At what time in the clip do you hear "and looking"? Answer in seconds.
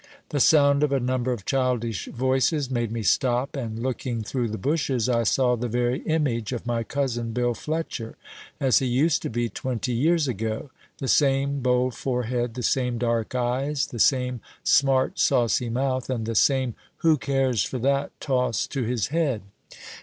3.55-4.23